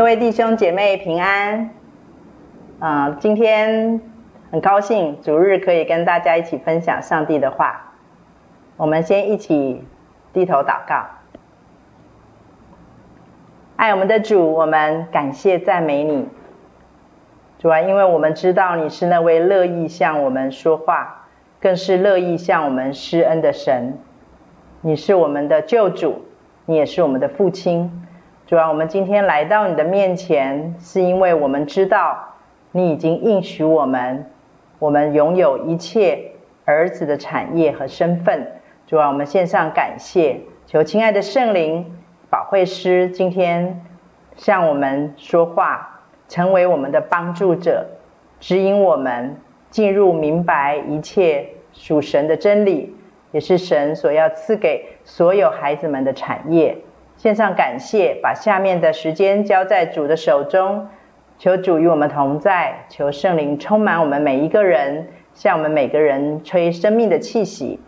[0.00, 1.72] 各位弟兄姐妹平安，
[2.78, 4.00] 啊、今天
[4.50, 7.92] 很高兴主日可以跟大家一起分享上帝的话。
[8.78, 9.84] 我们先一起
[10.32, 11.04] 低头祷告，
[13.76, 16.26] 爱我们的主，我们感谢赞美你，
[17.58, 21.26] 主啊，因为我们知道你是那位乐意向我们说话，
[21.60, 23.98] 更是乐意向我们施恩的神。
[24.80, 26.24] 你是我们的救主，
[26.64, 28.06] 你也是我们的父亲。
[28.50, 32.34] 主啊，我们今天来到你的面前，是因为我们知道
[32.72, 34.28] 你已经应许我们，
[34.80, 36.32] 我们拥有一切
[36.64, 38.60] 儿子的产业和身份。
[38.88, 41.96] 主啊，我们献上感谢，求亲爱的圣灵
[42.28, 43.86] 保惠师今天
[44.34, 47.86] 向我们说话，成为我们的帮助者，
[48.40, 49.36] 指引我们
[49.70, 52.96] 进入明白一切属神的真理，
[53.30, 56.78] 也是神所要赐给所有孩子们的产业。
[57.22, 60.88] 献上感谢，把下面的时间交在主的手中，
[61.36, 67.78] 求主与我们同在，求圣灵充满我们每一个人，向我们每个人吹生命的气息。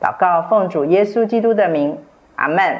[0.00, 2.02] 祷告，奉主耶稣基督的名，
[2.34, 2.78] 阿门。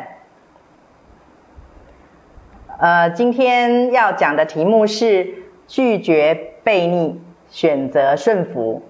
[2.81, 5.35] 呃，今天要讲的题目是
[5.69, 8.83] 拒绝悖逆，选择顺服。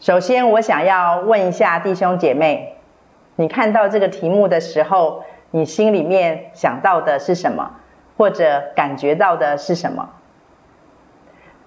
[0.00, 2.78] 首先，我想要问一下弟兄姐妹，
[3.36, 5.22] 你看到这个题目的时候，
[5.54, 7.76] 你心里面想到的是什么，
[8.16, 10.10] 或者感觉到的是什么？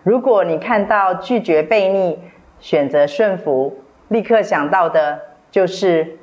[0.03, 2.19] 如果你看到拒绝悖逆、
[2.59, 3.77] 选择顺服，
[4.09, 5.21] 立刻想到的
[5.51, 6.17] 就是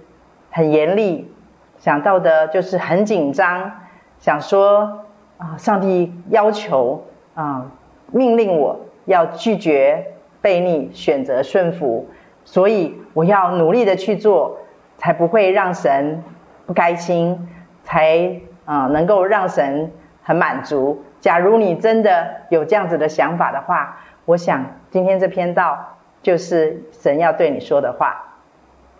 [0.50, 1.32] 很严厉，
[1.78, 3.72] 想到的就是很紧张，
[4.18, 5.06] 想说
[5.38, 7.72] 啊，上帝要求啊，
[8.12, 12.10] 命令我要拒绝悖逆，选择顺服，
[12.44, 14.58] 所以我要努力的去做，
[14.98, 16.22] 才不会让神
[16.66, 17.48] 不开心。
[17.84, 21.04] 才啊，能够让神很满足。
[21.20, 28.38] 假如你真的有这样子的想法的话，我想今天这篇道就是神要对你说的话。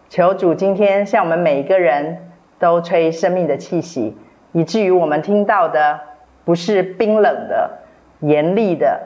[0.09, 4.16] 求主今天向我们每一个人都吹生命的气息，
[4.53, 6.00] 以至于我们听到的
[6.44, 7.78] 不是冰冷的、
[8.20, 9.00] 严厉的，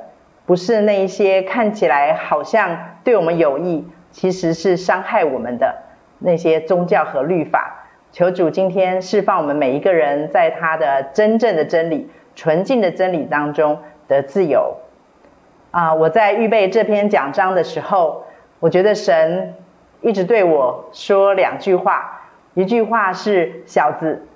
[0.44, 5.76] 不是那一些看起来好像对我们有益，其实是伤害我们的
[6.18, 7.77] 那些宗教和律法。
[8.10, 14.78] 求主今天释放我们每一个人，在他的真正的真理、纯净的真理当中的自由。
[15.70, 18.24] 啊，我在预备这篇讲章的时候，
[18.60, 19.54] 我觉得神
[20.00, 22.22] 一直对我说两句话，
[22.54, 24.26] 一句话是“小子，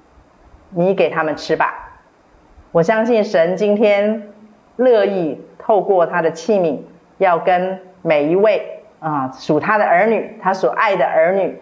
[0.70, 1.98] 你给他们吃吧”。
[2.72, 4.28] 我相信神今天
[4.76, 6.80] 乐意透过他的器皿，
[7.16, 11.58] 要跟每一位啊属他的儿女，他所爱的儿女。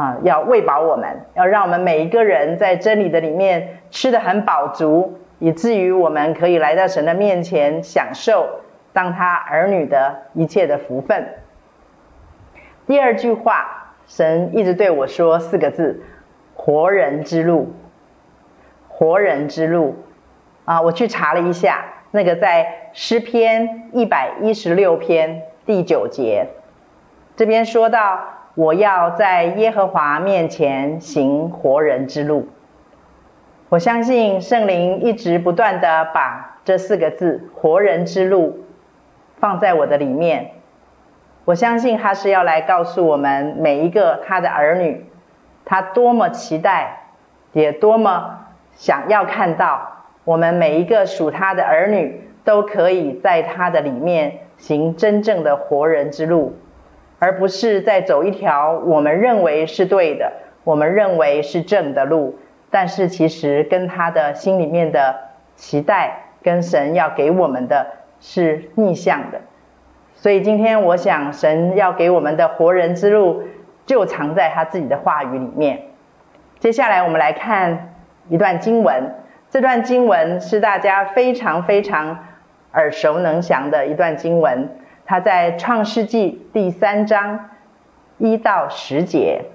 [0.00, 8.60] 啊，要喂饱我们，要让我们每一个人在真理的里面吃得很饱足，以至于我们可以来到神的面前，享受
[8.94, 11.34] 当他儿女的一切的福分。
[12.86, 16.02] 第二句话，神一直对我说四个字：
[16.54, 17.74] 活人之路。
[18.88, 19.96] 活人之路。
[20.64, 26.46] 啊，我去查了一下，那个在诗篇一百一十六篇第九节，
[27.36, 28.39] 这边说到。
[28.60, 32.48] 我要在耶和华面前行活人之路。
[33.70, 38.66] 我相信圣灵一直不断的把这四个字“活人之路”
[39.40, 40.50] 放在我的里面。
[41.46, 45.06] 我相信他是要来告诉我们每一个他的儿女，
[45.64, 47.04] 他多么期待，
[47.54, 48.40] 也多么
[48.74, 56.58] 想要看到我们每一个属他的儿女都可以在他的里面行真正的活人之路。
[57.20, 60.32] 而不是在走一条我们认为是对的、
[60.64, 62.38] 我们认为是正的路，
[62.70, 65.14] 但是其实跟他的心里面的
[65.54, 67.86] 期待，跟神要给我们的
[68.20, 69.42] 是逆向的。
[70.14, 73.44] 所以今天我想，神要给我们的活人之路，
[73.84, 75.82] 就藏在他自己的话语里面。
[76.58, 77.94] 接下来我们来看
[78.28, 79.14] 一段经文，
[79.50, 82.18] 这段经文是大家非常非常
[82.72, 84.70] 耳熟能详的一段经文。
[85.10, 87.50] 他在创世纪第三章
[88.18, 89.46] 一到十节，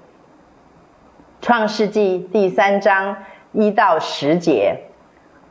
[1.40, 3.16] 创世纪第三章
[3.52, 4.80] 一到十节，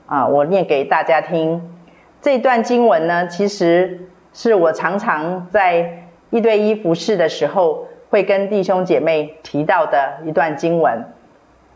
[0.06, 1.76] 啊，我念给大家听。
[2.22, 11.04] 这段经文呢，其实是我常常在一对一服侍的时候，会跟弟兄姐妹提到的一段经文。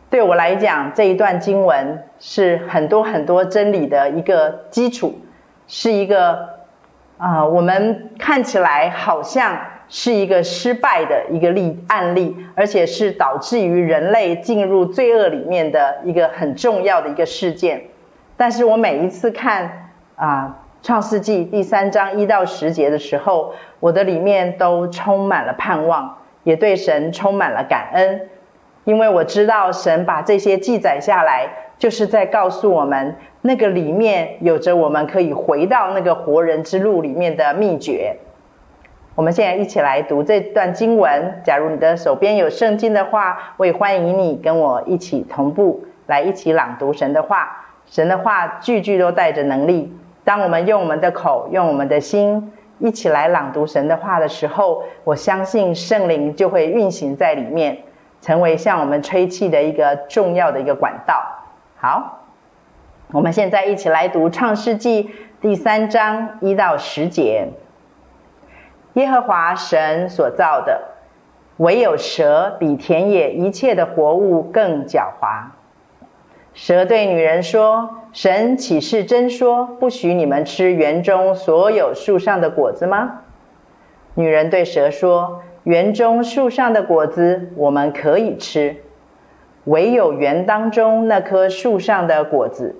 [0.08, 5.18] 对我来讲，这一段经文是很多很多真理的一个基础，
[5.66, 6.59] 是一个。
[7.20, 9.54] 啊，我们看起来好像
[9.90, 17.82] 是一个失败的一个例案例，而且是导致于人类进入罪恶里面的一个很重要的一个事件。
[18.38, 28.29] 但是我每一次看啊《创世纪》第三章一到十节的时候，我的里面都充满了盼望，也对神充满了感恩，
[28.90, 31.48] 因为我知道神把这些记载下来，
[31.78, 38.16] 就是在告诉我们，那个里面有着我们可以回到那个活人之路里面的秘诀。
[39.14, 41.40] 我们现在一起来读这段经文。
[41.44, 47.66] 假如你的手边有圣经的话，我也欢迎你跟我一起同步来一起朗读神的话。
[47.86, 49.94] 神的话句句都带着能力。
[50.24, 57.78] 当我们用我们的口、用我们的心一起来朗读神的话的时候，我相信圣灵就会运行在里面，
[58.20, 61.22] 成为向我们吹气的一个重要的一个管道。
[61.76, 62.20] 好，
[63.12, 67.48] 我们现在一起来读创世记第三章一到十节。
[68.94, 70.82] 耶和华神所造的，
[71.56, 75.52] 唯有蛇比田野一切的活物更狡猾。
[76.52, 83.20] 蛇对女人说：“神岂是真说，不许你们吃园中所有树上的果子吗？”
[84.14, 88.76] 女人对蛇说：“园中树上的果子我们可以吃，
[89.64, 92.76] 唯有园当中那棵树上的果子，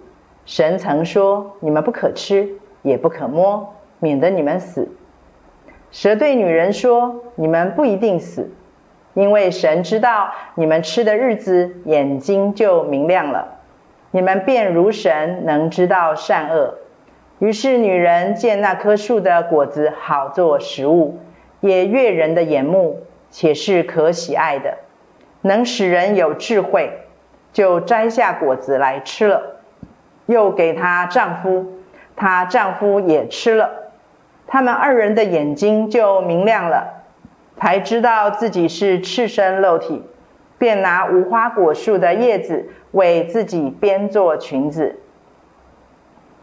[0.46, 2.48] 神曾说你们不可吃，
[2.80, 4.88] 也不可摸，免得你们死。”
[5.92, 8.50] 蛇对女人说：“你们不一定死，
[9.12, 13.58] 因为神知道你们吃的日子，眼睛就明亮了，
[14.12, 16.76] 你们便如神，能知道善恶。”
[17.40, 21.18] 于是女人见那棵树的果子好做食物，
[21.60, 24.78] 也悦人的眼目，且是可喜爱的，
[25.42, 27.00] 能使人有智慧，
[27.52, 29.60] 就摘下果子来吃了，
[30.26, 31.78] 又给她丈夫，
[32.16, 33.70] 她丈夫也吃了。
[34.46, 37.04] 他们二人的眼睛就明亮了，
[37.56, 40.02] 才知道自己是赤身露体，
[40.58, 44.98] 便拿无花果树的叶子为自己编做裙子。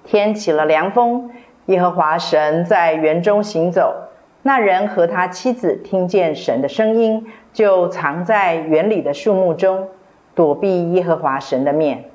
[0.05, 1.31] 天起了凉风，
[1.65, 4.07] 耶和华神在园中行走，
[4.43, 9.89] 那人和他妻子听见神的声音，就藏在园里的树木中，
[10.35, 12.05] 躲避耶和华神的面。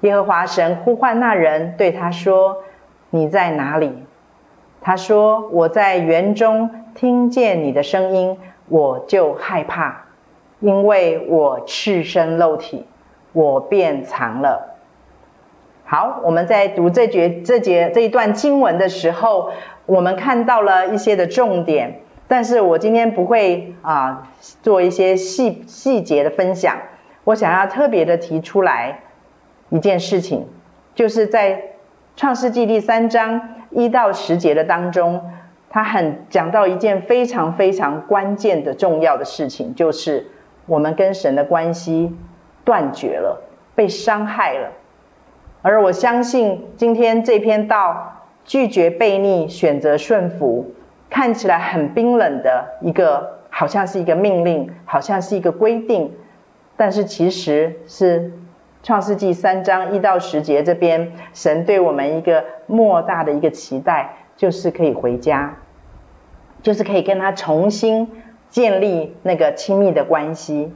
[0.00, 2.64] 耶和华神呼唤那人，对他说
[3.10, 4.04] ：“你在哪里？”
[4.82, 8.36] 他说：“我在园中听见你的声音，
[8.68, 10.06] 我就害怕，
[10.58, 12.84] 因为我赤身露体，
[13.32, 14.70] 我便藏了。”
[15.92, 19.50] 好，我们在读这节这节这一段经文的时候，
[19.84, 26.78] 我们看到了一些的重点，但是我今天不会啊做一些细细节的分享，
[27.24, 29.00] 我想要特别的提出来
[29.68, 30.48] 一件事情，
[30.94, 31.62] 就是在
[32.16, 33.56] 创世纪第三章。
[33.68, 35.30] 一到十节的当中，
[35.68, 40.28] 他很讲到一件非常非常关键的重要的事情，就是
[40.64, 42.16] 我们跟神的关系
[42.64, 43.42] 断绝了，
[43.74, 44.72] 被伤害了。
[45.62, 50.74] 而我相信今天这篇道拒绝悖逆，选择顺服，
[51.08, 56.12] 看起来很冰冷的一个，好像是一个命令，好像是一个规定，
[56.76, 58.32] 但是其实是。
[58.84, 65.54] 创世纪三章一到十节这边，神对我们一个莫大的一个期待，就是可以回家，
[66.62, 68.10] 就是可以跟他重新
[68.50, 70.72] 建立那个亲密的关系。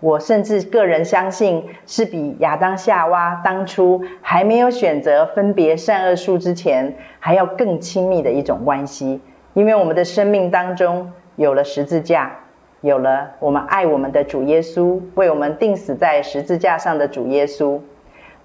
[0.00, 9.20] 我甚至个人相信，是比亚当夏娃当初还没有选择分别善恶树之前，还要更亲密的一种关系。
[9.54, 12.40] 因为我们的生命当中有了十字架。
[12.80, 17.80] 有了我们爱我们的主耶稣，为我们钉死在十字架上的主耶稣，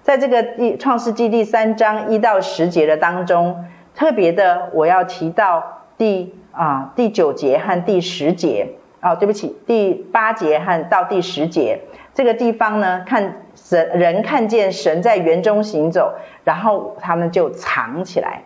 [0.02, 8.70] 在这个第创世纪第三章一到十节的当中，特别的我要提到第啊第九节和第十节
[9.04, 11.82] 哦，对不起，第八节和到第十节
[12.14, 18.44] 这个地方呢，看神人看见神在园中行走，然后他们就藏起来，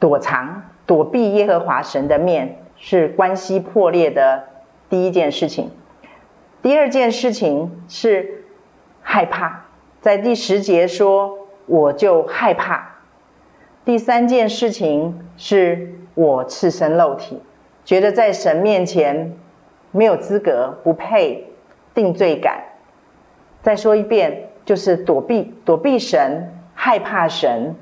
[0.00, 4.44] 躲藏躲避耶和华神的面，是关系破裂的。
[4.88, 5.70] 第一件事情，
[6.62, 8.44] 第二件事情是
[9.02, 9.64] 害怕，
[10.00, 12.96] 在第十节说我就害怕。
[13.84, 17.42] 第三件事情是我赤身露体，
[17.84, 19.36] 觉得在神面前
[19.90, 21.48] 没有资格，不配，
[21.94, 22.64] 定罪感。
[23.62, 27.74] 再说一遍，就是躲避躲避神，害怕神，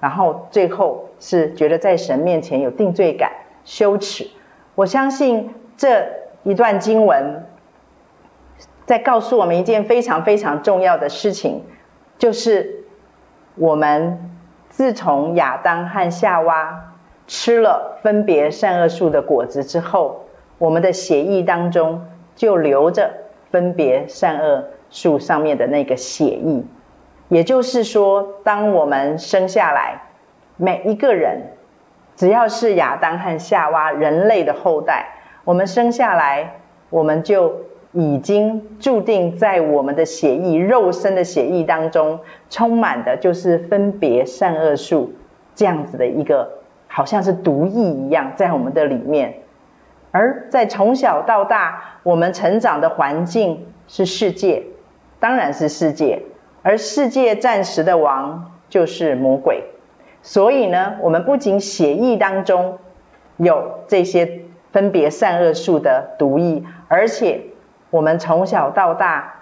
[0.00, 3.32] 然后最后是觉得在神面前有定罪感，
[3.64, 4.28] 羞耻。
[4.74, 6.24] 我相信这。
[6.46, 7.44] 一段经文
[8.84, 11.64] 在告诉我们一件非常非常重要的事情，
[12.18, 12.84] 就是
[13.56, 14.30] 我们
[14.68, 16.92] 自从亚当和夏娃
[17.26, 20.24] 吃了分别善恶树的果子之后，
[20.58, 23.10] 我们的血液当中就留着
[23.50, 26.62] 分别善恶树上面的那个血液，
[27.28, 30.02] 也就是说，当我们生下来，
[30.56, 31.52] 每一个人，
[32.14, 35.06] 只要是亚当和夏娃人类的后代，
[35.44, 37.52] 我们生下来，我们就
[37.92, 45.12] 已经注定在我们的血液、肉身的血液当中，充满的就是分别善恶树
[45.54, 46.55] 这样子的一个，
[46.96, 49.34] 好像是毒液一样，在我们的里面。
[50.12, 54.62] 而在从小到大，我们成长的环境是世界，
[55.20, 56.22] 当然是世界。
[56.62, 59.64] 而世界暂时的王就是魔鬼，
[60.22, 62.78] 所以呢，我们不仅血液当中
[63.36, 64.40] 有这些
[64.72, 67.42] 分别善恶术的毒液，而且
[67.90, 69.34] 我们从小到大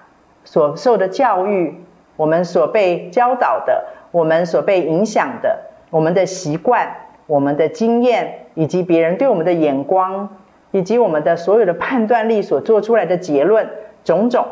[0.45, 1.85] 所受的教育，
[2.17, 6.97] 我们所被教导的，我们所被影响的，我们的习惯、
[7.27, 10.37] 我们的经验，以及别人对我们的眼光，
[10.71, 13.71] 以及我们的所有的判断力所做出来的结论，
[14.05, 14.47] 种种，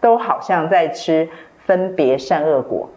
[0.00, 1.28] 都好像在吃。
[1.66, 2.90] 分别善恶果，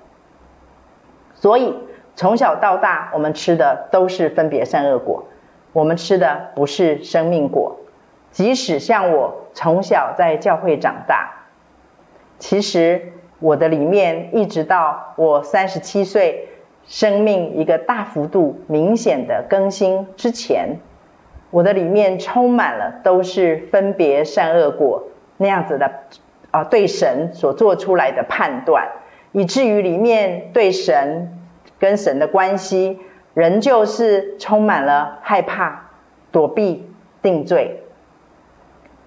[1.34, 1.74] 所以
[2.14, 5.26] 从小到大，我们吃的都是分别善恶果，
[5.74, 7.78] 我们吃的不是生命果。
[8.30, 11.48] 即使像我从小在教会长大，
[12.38, 16.48] 其实我的里面一直到我三十七岁，
[16.86, 20.80] 生命一个大幅度明显的更新之前，
[21.52, 25.04] 我的里面充满了都是分别善恶果
[25.38, 25.92] 那样子的。
[26.52, 28.90] 啊，对神所做出来的判断，
[29.34, 31.40] 以至于里面对神
[31.78, 32.98] 跟神的关系，
[33.36, 35.92] 仍旧是充满了害怕、
[36.32, 37.84] 躲避、定罪。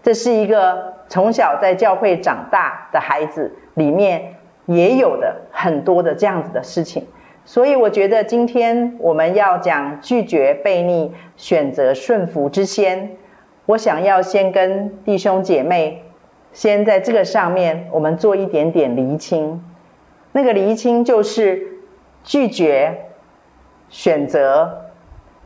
[0.04, 4.36] 这是一个从小在教会长大的孩子里面
[4.66, 7.08] 也有的很多的这样子的事情。
[7.44, 13.16] 所以，我觉得今天我们要讲拒绝悖逆、选择顺服之先，
[13.66, 16.04] 我想要先跟弟兄姐妹。
[16.52, 19.64] 先在这个上面，我们做一点点厘清。
[20.32, 21.78] 那个厘清就是
[22.22, 23.06] 拒绝
[23.88, 24.82] 选择。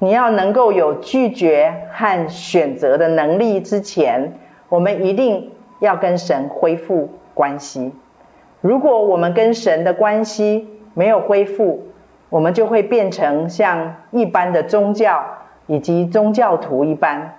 [0.00, 4.34] 你要能够有拒绝和选择的能力之前，
[4.68, 7.92] 我们一定要跟神恢复关系。
[8.60, 11.88] 如果我们跟神的关系没有恢复，
[12.30, 15.24] 我们就会变成像一般的宗教
[15.66, 17.36] 以及宗教徒一般，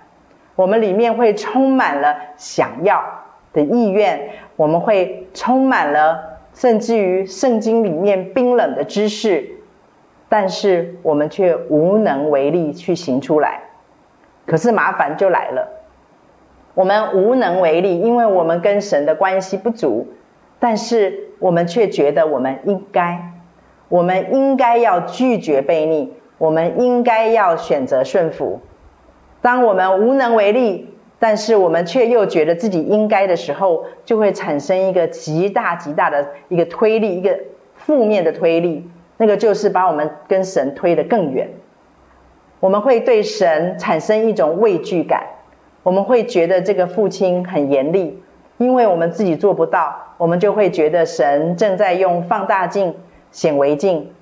[0.54, 3.02] 我们里面会充满了想要。
[3.50, 9.48] 的意愿，我们会充满了，甚至于圣经里面冰冷的知识，
[10.28, 13.62] 但是我们却无能为力去行出来。
[14.46, 15.66] 可是麻烦就来了，
[16.74, 20.06] 我们无能为力，因为我们跟神的关系不足，
[20.58, 23.32] 但是我们却觉得我们应该，
[23.88, 28.60] 我们应该要拒绝悖逆，我们应该要选择顺服。
[29.42, 30.94] 当我们无能为力。
[31.20, 37.36] 但是我们却又觉得自己应该的时候，就会产生一个极大极大的一个推力，一个
[37.74, 41.48] 负面的推力，那个就是把我们跟神推得更远。
[42.60, 45.24] 我们会对神产生一种畏惧感，
[45.82, 48.22] 我们会觉得这个父亲很严厉，
[48.58, 52.94] 因为我们自己做不到，我们就会觉得神正在用放大镜、
[53.30, 54.12] 显微镜，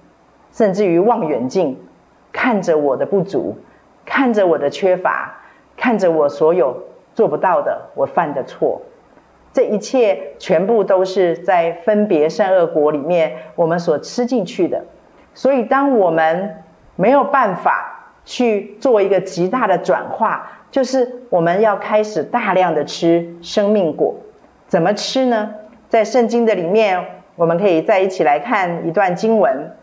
[0.53, 1.79] 甚至于望远镜，
[2.33, 3.59] 看着我的不足，
[4.05, 5.43] 看着我的缺乏。
[5.79, 6.85] 看着我所有
[7.15, 8.81] 做不到的，我犯的错，
[9.53, 14.87] 这一切全部都是在分别善恶果里面我们所吃进去的。
[15.35, 16.65] 所以，当我们
[16.97, 24.17] 没有办法去做一个极大的转化，就是我们要开始大量的吃生命果。
[24.67, 25.57] 怎么吃呢？
[25.91, 29.77] 在圣经的里面，我们可以再一起来看一段经文，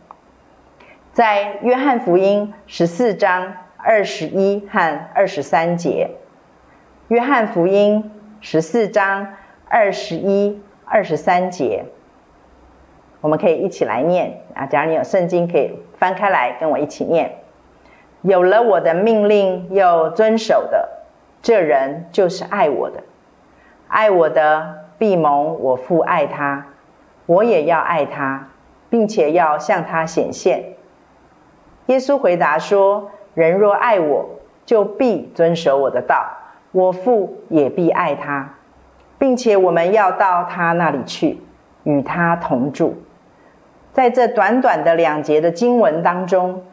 [1.14, 3.54] 在约翰福音十四章。
[3.86, 6.12] 二十一和二十三节，
[7.10, 9.34] 约翰福音十四章
[9.68, 11.84] 二十一、二十三节，
[13.20, 14.66] 我们可以一起来念啊。
[14.68, 17.40] 假如你有圣经，可以翻开来跟我一起念。
[18.22, 21.04] 有了我的命令又遵守的，
[21.42, 23.04] 这人就是爱我的。
[23.90, 26.68] 爱我的必蒙我父爱他，
[27.26, 28.50] 我也要爱他，
[28.90, 30.76] 并且要向他显现。
[31.88, 33.12] 耶稣回答说。
[33.36, 34.30] 人若爱我，
[34.64, 36.24] 就必遵守我的道，
[36.72, 38.54] 我父也必爱他，
[39.18, 41.40] 并且我们要到他那里去，
[41.82, 43.02] 与他同住。
[43.92, 46.64] 在这短短的两节的经文当中，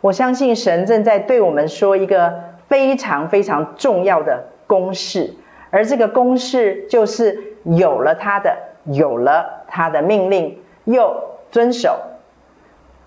[0.00, 5.34] 我相信神正在对我们说一个非常非常重要的公式，
[5.68, 12.00] 而这个公式就是有了他的，有了他的命令，又遵守，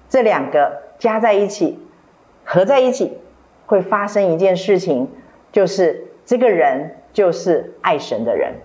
[0.09, 1.79] 这两个加在一起。
[2.45, 3.19] 合在一起
[3.67, 5.09] 会发生一件事情，
[5.53, 8.55] 就是这个人就是爱神的人，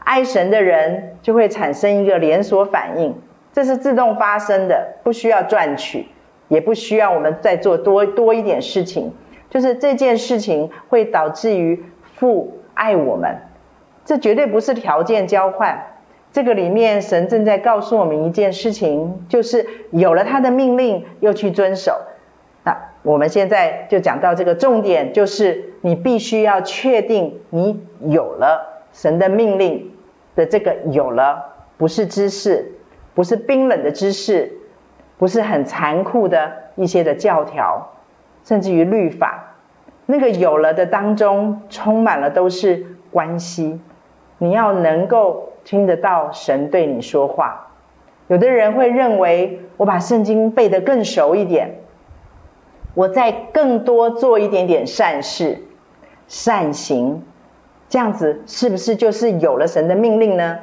[0.00, 3.16] 爱神的人就会产生一个连锁反应。
[3.52, 6.08] 这是自动发生的，不需要赚取，
[6.48, 9.14] 也不需要我们再做多多一点事情。
[9.48, 11.84] 就是这件事情会导致于
[12.16, 13.38] 父爱我们，
[14.04, 15.80] 这绝对不是条件交换。
[16.36, 21.98] 这个里面神正在告诉我们一件事情，就是有了他的命令，又去遵守。
[22.62, 29.90] 那我们现在就讲到这个重点，就是你必须要确定你有了神的命令
[30.34, 32.70] 的这个有了，不是知识，
[33.14, 34.58] 不是冰冷的知识，
[35.16, 37.94] 不是很残酷的一些的教条。
[38.44, 39.54] 甚至于律法，
[40.04, 43.80] 那个有了的当中，充满了都是关系。
[44.38, 47.68] 你要能够听得到神对你说话。
[48.28, 51.80] 有的人会认为，我把圣经背得更熟一点，
[52.94, 55.62] 我再更多做一点点善事、
[56.26, 57.22] 善行，
[57.88, 60.58] 这样子是不是就是有了神的命令呢？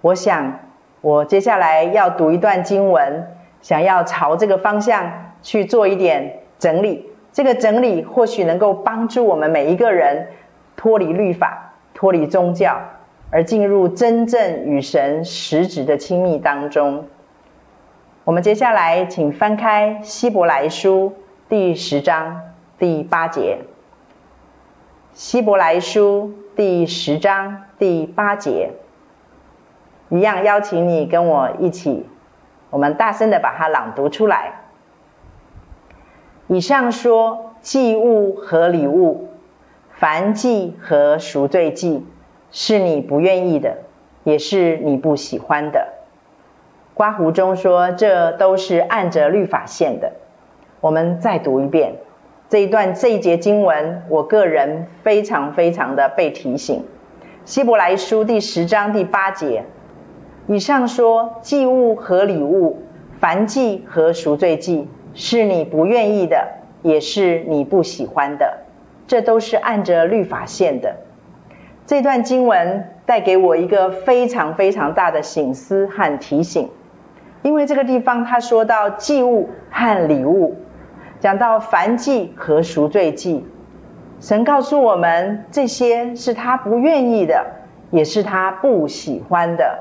[0.00, 0.60] 我想，
[1.00, 3.26] 我接下来要读一段经文，
[3.60, 6.40] 想要朝这个方向去做一点。
[6.58, 10.28] 整理这个整理，或许能够帮助我们每一个人
[10.74, 11.65] 脱离律法、
[11.96, 12.78] 脱离宗教，
[13.30, 17.06] 而进入真正与神实质的亲密当中。
[18.22, 21.14] 我们接下来请翻开希伯来书
[21.48, 22.42] 第十章
[22.78, 23.60] 第八节。
[25.14, 28.72] 希伯来书第十章第八节，
[30.10, 32.06] 一样邀请你跟我一起，
[32.68, 34.52] 我们大声的把它朗读出来。
[36.48, 39.30] 以上说祭物和礼物，
[39.98, 42.04] 燔祭和赎罪祭，
[42.50, 43.78] 是你不愿意的，
[44.24, 45.88] 也是你不喜欢的。
[46.94, 50.12] 刮胡中说，这都是按着律法献的。
[50.80, 51.94] 我们再读一遍
[52.48, 56.84] 这一段这一节经文，我个人非常非常的被提醒。
[57.44, 59.64] 希伯来书第十章第八节，
[60.46, 62.82] 以上说祭物和礼物，
[63.20, 64.88] 燔祭和赎罪祭。
[65.18, 66.46] 是你不愿意的，
[66.82, 68.65] 也是你不喜欢的，
[69.06, 70.96] 这都是按着律法献的。
[71.86, 76.68] 这段经文带给我一个非常非常大的省思和提醒，
[77.42, 80.56] 因为这个地方他说到祭物和礼物，
[81.20, 83.46] 讲到燔祭和赎罪祭，
[84.20, 87.46] 神告诉我们这些是他不愿意的，
[87.92, 89.78] 也是他不喜欢的。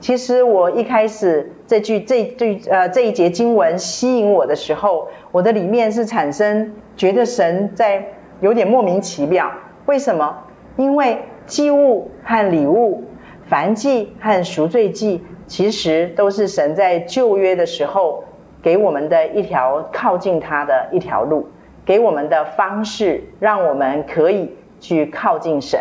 [0.00, 8.04] 其实我一开始这句这句呃这一节经文吸引我的时候，我的里面是产生觉得神在
[8.40, 9.50] 有点莫名其妙。
[9.86, 10.44] 为什么？
[10.76, 13.04] 因为祭物和礼物、
[13.50, 18.24] 燔祭和赎罪祭，其实都是神在旧约的时候
[18.62, 21.48] 给我们的一条靠近他的一条路，
[21.84, 25.78] 给我们的方式，让我们可以去靠近神。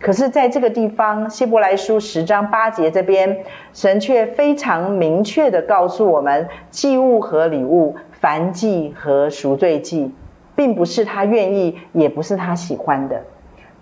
[0.00, 10.12] 可是，在这个地方，希伯来书十章八节这边，神却非常明确地告诉我们：祭物和礼物、燔祭和赎罪祭，
[10.54, 13.22] 并不是他愿意，也不是他喜欢的。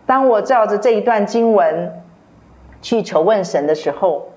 [0.07, 2.03] 当我照着这一段经文
[2.81, 4.29] 去求问神的时候，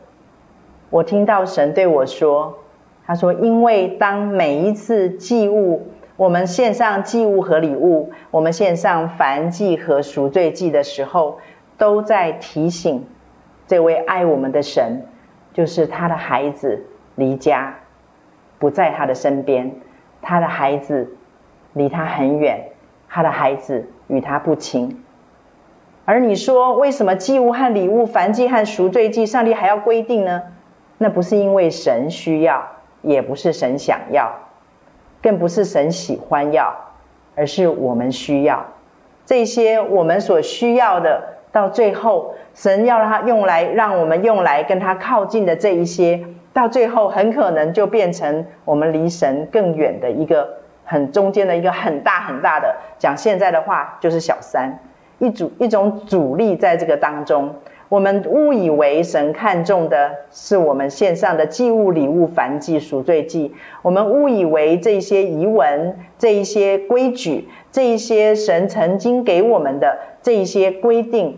[0.89, 2.59] 我听到神对我说
[3.05, 11.39] ：“他说，因为当每一次祭物，我们献上祭物和礼物，我们献上燔祭和赎罪祭的时候。”
[11.77, 13.05] 都在提醒
[13.67, 15.05] 这位爱我们的神，
[15.51, 17.75] 就是他的孩子离家
[18.59, 19.75] 不在他的身边，
[20.21, 21.14] 他的孩子
[21.75, 22.71] 离他很远，
[23.07, 25.03] 他的孩子与他不亲。
[26.05, 30.41] 而你说，为什么祭物和礼物、燔祭和赎罪祭，上帝还要规定呢？
[30.97, 32.65] 那不是因为神需要，
[33.01, 34.31] 也不是神想要，
[35.21, 36.73] 更不是神喜欢要，
[37.35, 38.65] 而是我们需要
[39.25, 41.35] 这些我们所需要的。
[41.51, 54.79] 到最后，神要让他用来让我们用来跟他靠近的这一些，到最后很可能就变成我们离神更远的一个很中间的一个很大很大的，讲现在的话就是小三，
[55.19, 57.53] 一组一种阻力在这个当中。
[57.89, 71.37] 我们误以为神看重的是我们献上的祭物、礼物、燔祭、赎罪祭，我们误以为这些仪文、这一些规矩、这一些神曾经给我们的这一些规定。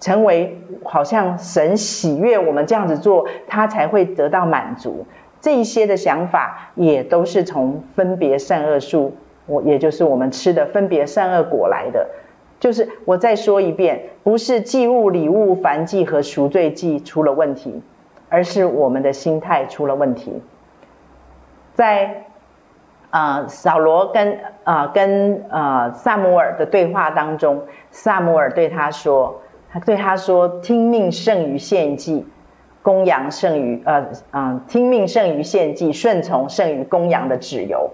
[0.00, 5.04] 成为好像神喜悦我们这样子做，他才会得到满足。
[5.40, 12.08] 这一些的想法也都是从分别善恶树，我也就是我们吃的分别善恶果来的。
[12.60, 17.82] 就是我再说一遍，不是祭物、礼物、燔祭和赎罪祭出了问题，
[18.28, 20.42] 而是我们的心态出了问题。
[21.74, 22.24] 在
[23.10, 24.32] 啊、呃，扫罗跟
[24.64, 29.40] 啊、呃、跟啊、呃、撒母耳的对话当中，撒母耳对他说。
[29.70, 32.26] 他对他说：“听命胜于献祭，
[32.82, 37.90] 供养胜于呃嗯，听命胜于献祭，顺从胜于供养的旨由。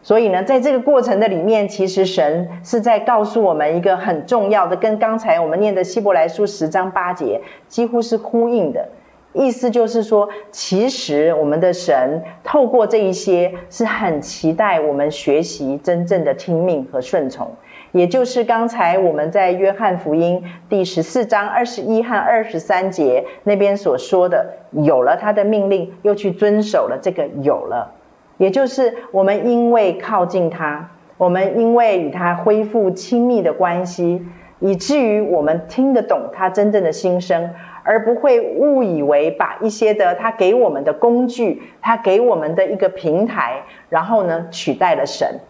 [0.00, 8.88] 所以呢，在这个过程的里面，其实神是在告诉我们一个很重要的，跟刚才我们念的希伯来书十章八节几乎是呼应的。
[9.34, 17.50] 意思就是说，其实我们的神透过这一些，是很期待我们学习真正的听命和顺从。
[17.92, 27.94] 也就是刚才我们在约翰福音第十四章二十一和二十三节那边所说的，有了他的命令，又去遵守了这个有了。
[28.36, 34.22] 也就是我们因为靠近他，我们因为与他恢复亲密的关系，
[34.60, 37.50] 以至于我们听得懂他真正的心声，
[37.82, 45.40] 而不会误以为把一些的他给我们的工具，他给我们的一个平台，然后呢取代了神。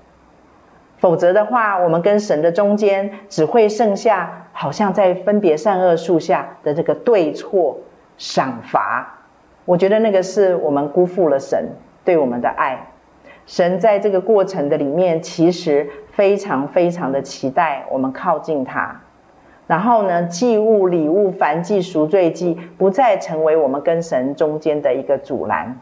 [0.99, 7.79] 否则的话，我们跟神的中间只会剩下好像在分别善恶树下的这个对错
[8.17, 9.19] 赏罚。
[9.65, 11.69] 我觉得那个是我们辜负了神。
[12.05, 12.87] 对我们的爱，
[13.45, 19.03] 神在这个过程的里面，其实非常非常的期待我们靠近他。
[19.67, 25.79] 然后呢，祭物、礼物、燔祭、赎罪祭，不再成为我们跟神中间的一个阻拦。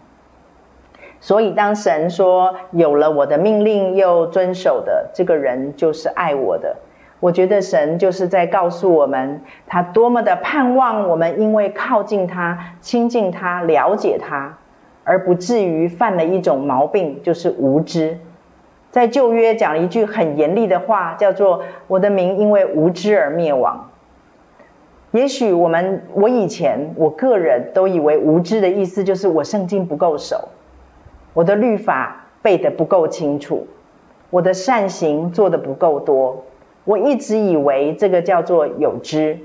[1.21, 6.77] 所以，当神说有了我的命令又遵守的这个人，就是爱我的。
[7.21, 14.59] 我觉得神就是在告诉我们，他多么的盼望我们，因为靠近他、亲近他、了解他。
[15.09, 18.19] 而不至于犯了一种毛病，就是无知。
[18.91, 23.89] 在旧约讲了一句很严厉的话，叫做“我的民因为无知而灭亡”。
[25.13, 30.49] 也许我们，我以前，我个人都以为无知的意思就是我圣经不够熟，
[31.37, 33.67] 我的律法背得不够清楚，
[34.31, 36.43] 我的善行做得不够多。
[36.85, 39.39] 我一直以为这个叫做有知，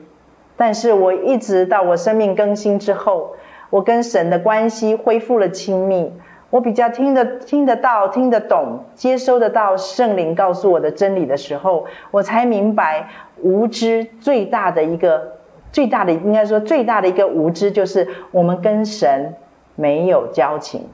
[0.56, 3.36] 但是我一直到我生命更新之后。
[3.70, 6.14] 我跟神的关系恢复了亲密，
[6.50, 13.10] 我比较听得听得到、听得懂、接收得到圣灵告诉我的真理的时候，我才明白
[13.42, 15.38] 无知最大的一个、
[15.72, 19.36] 最大的应该说最大的一个无知，就是我们跟神
[19.76, 20.86] 没有交情，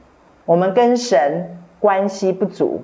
[0.48, 2.80] 我们跟神关系不足，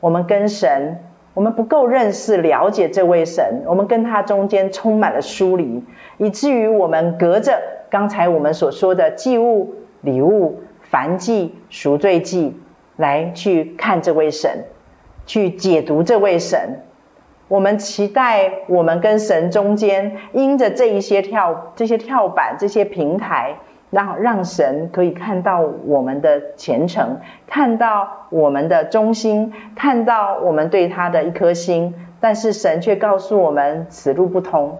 [0.00, 0.98] 我们跟神
[1.32, 5.82] 我们不够认识、了解这位神，我们跟他中间充满了疏离，
[6.18, 7.58] 以至于我们隔着。
[7.88, 12.54] 刚才我们所说的祭物、礼物、燔祭、赎罪祭，
[12.96, 14.64] 来去看这位神，
[15.24, 16.82] 去解读这位神。
[17.48, 23.56] 我们期待我们跟神中间，因着这一些跳、这些跳板、这些平台，
[23.90, 31.94] 让让神可以看到我们的虔诚，看到我们的忠心，看到我们对他的一颗心。
[32.18, 34.78] 但是神却告诉我们，此路不通。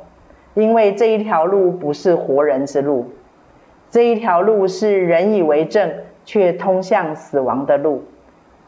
[0.55, 3.11] 因为这一条路不是活人之路，
[3.90, 5.92] 这一条路是人以为正
[6.25, 8.03] 却通向死亡的路，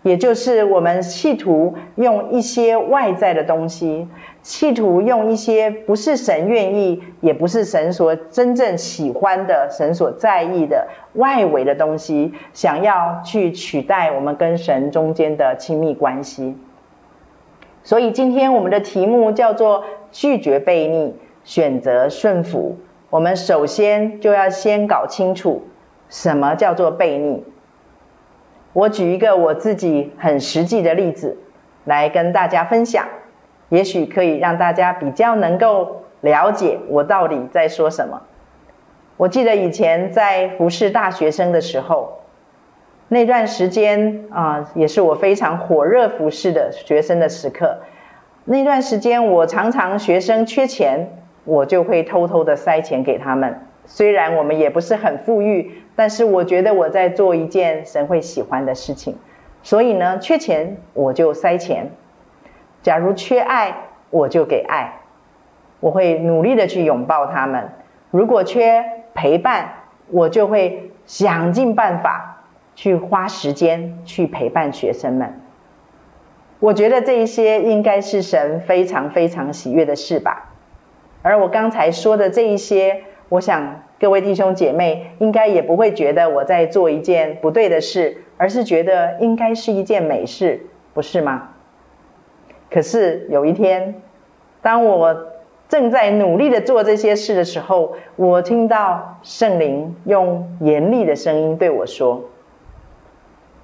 [0.09, 4.09] 也就是我们企图用一些外在的东西，
[4.41, 16.57] 企图用一些不是神愿意，也不是神所真正喜欢的、神所在意的外围的东西，想要去取代我们跟神中间的亲密关系。
[17.83, 21.15] 所以今天我们的题目叫做拒绝悖逆。
[21.45, 22.77] 选择顺服，
[23.09, 25.63] 我们首先就要先搞清楚
[26.11, 27.43] 什么叫做悖逆。
[28.79, 31.37] 我举一个我自己很实际的例子
[31.85, 33.09] 来跟大家分享，
[33.71, 38.23] 也许可以让大家比较能够了解我到底在说什么。
[39.17, 42.21] 我记得以前在服侍大学生的时候，
[43.09, 47.79] 那段时间啊，也是我非常火热服侍的学生的时刻。
[48.45, 51.09] 那段时间，我常常学生缺钱。
[51.45, 59.17] 我就会偷偷的塞钱给他们，虽然我们也不是很富裕，但是我觉得我在做一件神会喜欢的事情，
[59.63, 61.91] 所以呢，缺钱我就塞钱，
[62.83, 65.01] 假如缺爱我就给爱，
[65.81, 67.71] 我会努力的去拥抱他们，
[68.11, 69.71] 如果缺陪伴，
[70.11, 75.41] 我就会想尽办法去花时间去陪伴学生们。
[76.61, 80.53] 我觉得这一些应该是神非常非常喜悦的事吧。
[81.23, 91.51] 而我刚才说的这一些，我想各位弟兄姐妹应该也不会觉得我在做一件不对的事，而是觉得应该是一件美事，不是吗？
[92.71, 94.01] 可是有一天，
[94.63, 95.27] 当我
[95.69, 102.25] 正在努力的做这些事的时候，我听到圣灵用严厉的声音对我说：“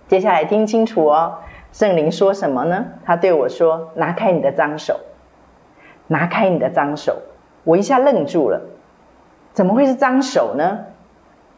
[0.09, 1.37] 接下来听清楚哦，
[1.72, 2.85] 圣灵说什么呢？
[3.07, 5.00] 他对我说：‘拿开你的脏手，
[6.07, 7.22] 拿开你的脏手。’”
[7.64, 8.61] 我一下愣住了，
[9.54, 10.80] 怎么会是脏手呢？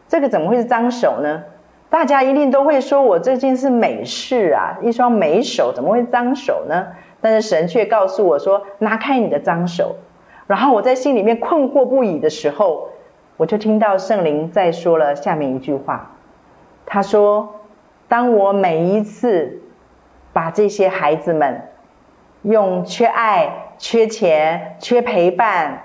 [0.07, 1.43] 这个怎么会是脏手呢？
[1.91, 6.89] 大家一定都会说我这件是美事啊，一双美手怎么会脏手呢？
[7.21, 9.97] 但是神却告诉我说：“拿开你的脏手。”
[10.47, 12.91] 然后我在心里面困惑不已的时候，
[13.37, 16.13] 我就听到圣灵在说了下面一句话。
[16.85, 17.63] 他说
[18.07, 19.63] ：“当我每一次
[20.33, 21.63] 把这些孩子们
[22.43, 25.83] 用缺爱、缺钱、缺陪伴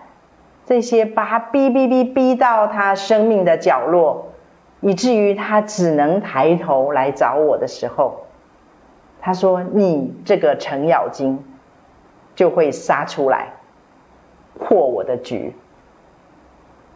[0.72, 4.30] 这些把他逼逼逼逼到他生命的角落，
[4.80, 8.22] 以至于他只能抬头来找我的时候，
[9.20, 11.44] 他说：‘你这个程咬金
[12.36, 13.50] 就会杀出来。’”
[14.58, 15.54] 破我的局，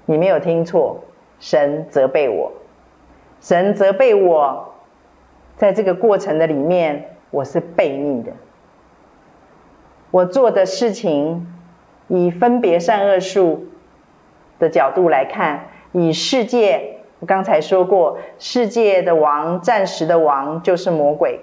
[0.05, 1.01] 你没有听错，
[1.41, 2.53] 神责备我，
[3.41, 4.73] 神责备我，
[5.57, 8.31] 在这个过程的里面，我是悖逆的。
[10.11, 11.45] 我做的事情，
[12.07, 13.65] 以分别善恶树
[14.59, 21.41] 的角度来看，以世界，我刚才说过，世界的王，暂时的王就是魔鬼。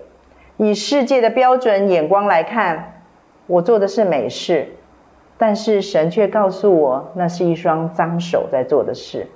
[0.57, 3.03] 以世界的标准眼光来看，
[3.46, 4.75] 我做的是美事。
[5.38, 9.27] 但是神却告诉我，那是一双脏手在做的事。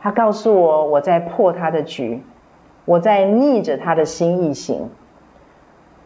[0.00, 2.22] 他告诉我，我在破他的局，
[2.84, 4.88] 我在逆着他的心意行。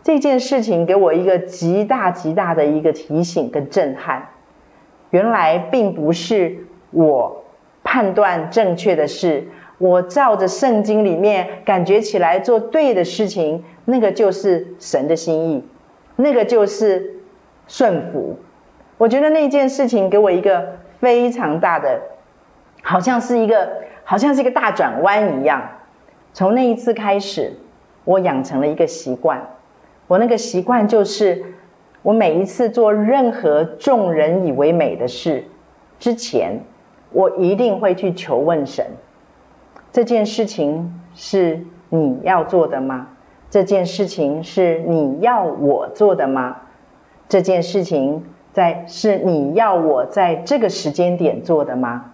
[0.02, 4.28] 这件事情给我一个极大极大的一个提醒跟震撼。
[5.10, 7.44] 原来并不是我
[7.84, 9.46] 判断正确的事，
[9.78, 15.64] 我照着圣经里面感觉起来做对的事情，那个就是神的心意，
[16.16, 17.20] 那个就是
[17.66, 18.38] 顺服。
[18.98, 22.00] 我觉得那件事情给我一个非常大的，
[22.82, 25.62] 好像是一个，好像是一个大转弯一样。
[26.32, 27.52] 从那一次开始，
[28.04, 29.44] 我养成了一个习惯。
[30.12, 31.42] 我那个习惯就是，
[32.02, 35.44] 我每一次做任何众人以为美的事
[35.98, 36.60] 之前，
[37.12, 38.84] 我一定会去求问神：
[39.90, 43.08] 这件事情是你要做的吗？
[43.48, 46.58] 这件事情是你要我做的吗？
[47.26, 48.24] 这件事情。
[48.52, 52.12] 在是你要我在这个时间点做的吗？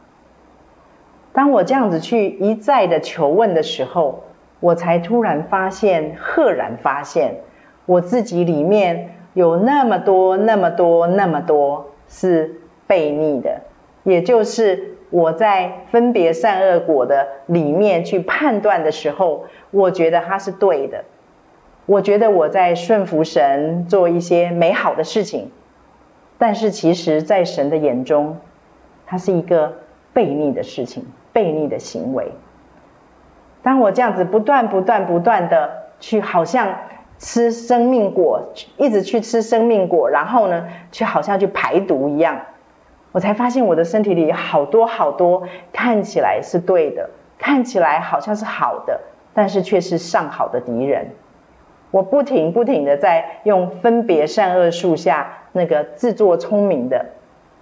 [1.33, 4.23] 当我这样子去一再的求问的时候，
[4.61, 7.41] 我才突然发现，赫然发现，
[7.89, 13.63] 我自己里面有那么多、那么多、那么多是悖逆的，
[14.05, 21.05] 也就是我在分别善恶果的里面去判断的时候，我觉得它是对的，
[21.87, 25.51] 我觉得我在顺服神做一些美好的事情。
[26.37, 28.37] 但是，其实，在神的眼中，
[29.07, 29.79] 它是一个
[30.15, 32.33] 悖逆的事情，悖逆的行为。
[33.63, 36.77] 当我这样子不断、不断、不断的去，好像
[37.19, 38.41] 吃生命果，
[38.77, 42.41] 一直去吃生命果，然后呢，却好像去排毒一样，
[43.13, 49.01] 我才发现我的身体里好多好多看起来是对的，看起来好像是好的，
[49.35, 51.11] 但是却是上好的敌人。
[51.91, 57.07] 我不停不停的在用分别善恶树下那个自作聪明的、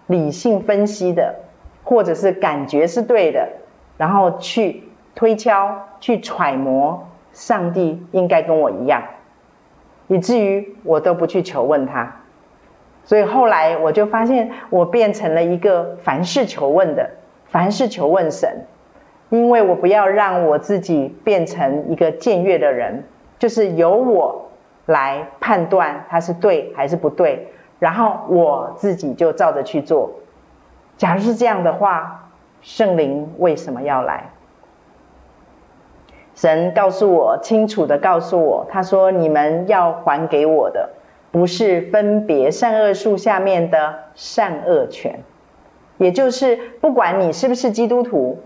[0.08, 1.36] 理性分析的，
[1.84, 3.48] 或者是感觉是对的，
[3.96, 4.82] 然后去
[5.14, 9.02] 推敲、去揣摩上帝应该跟我一样，
[10.08, 12.16] 以至于我都不去求问他。
[13.04, 17.10] 所以后来我就发现，我变成了一个凡事求问的，
[17.46, 18.66] 凡事求问神，
[19.30, 23.04] 因为我不要让我自己变成一个僭越的人。
[23.38, 24.50] 就是由我
[24.86, 30.10] 来判断它是对还是不对，然后我自己就照着去做。
[30.96, 32.30] 假如是这样的话，
[32.62, 34.30] 圣灵为什么要来？
[36.36, 40.90] 神告诉我，清楚地告诉我，他说：“你们要还给我的，
[41.32, 45.18] 不是分别善恶树下面的善恶权，
[45.98, 48.38] 也就是不管你是不是基督徒，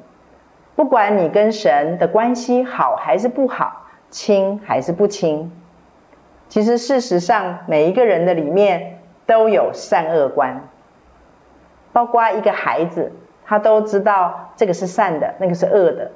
[0.74, 3.76] 不管你跟神的关系好还是不好。”
[4.12, 5.52] 亲还是不亲？
[6.48, 10.68] 其实事实上，每一个人的里面都有善恶观，
[11.92, 13.12] 包括一个孩子，
[13.44, 16.10] 他都知道这个是善的，那个是恶的。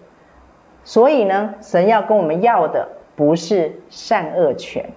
[0.84, 4.90] 所以呢，神要跟我们要的不是善恶权。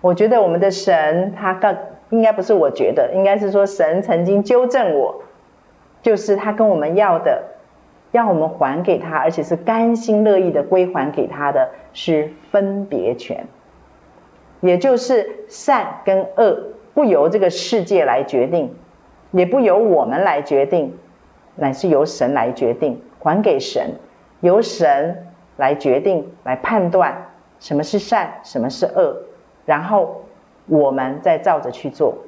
[0.00, 1.74] 我觉得我们的神，他告
[2.10, 5.22] 应该不是我觉得，应该是说神曾经纠正我，
[6.02, 7.50] 就是他跟我们要的。
[8.12, 13.44] 要我们还给他，而且是甘心乐意的归还给他的，是分别权，
[14.60, 16.56] 也就是善跟恶
[16.94, 18.72] 不由这个世界来决定，
[19.32, 20.96] 也不由我们来决定，
[21.56, 23.94] 乃是由神来决定，还给神，
[24.44, 25.26] 由神
[25.56, 29.16] 来决定，来判断什么是善，什么是恶，
[29.64, 30.22] 然后
[30.66, 32.18] 我们再照着去做。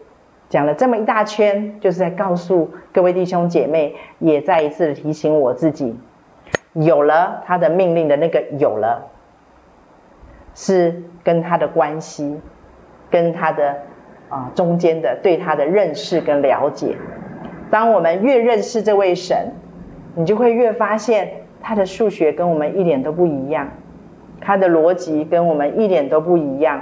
[0.48, 5.94] 讲了这么一大圈，就是在告诉各位弟兄姐妹，也再一次提醒我自己：
[6.72, 9.10] 有了他的命令的那个有了，
[10.54, 12.40] 是跟他的关系，
[13.10, 13.76] 跟他的
[14.30, 16.96] 啊、中间的对他的认识跟了解。
[17.70, 19.52] 当我们越认识这位神，
[20.14, 23.68] 你就会越发现他的数学跟我们一点都不一样，
[24.40, 26.80] 他的逻辑跟我们一点都不一样，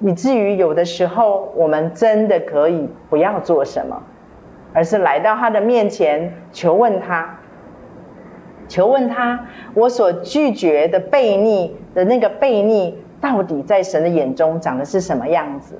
[0.00, 4.02] 以至于有的时候我们真的可以不要做什么，
[4.72, 7.36] 而是来到他的面前求问他。
[8.68, 15.76] 求问他，我所拒绝的悖逆的那个悖逆，到底在神的眼中长的是什么样子？